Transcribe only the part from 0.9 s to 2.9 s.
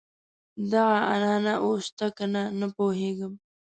عنعنه اوس شته کنه نه